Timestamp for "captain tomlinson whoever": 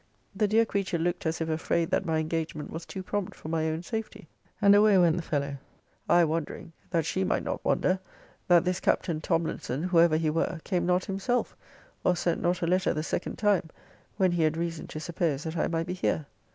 8.79-10.17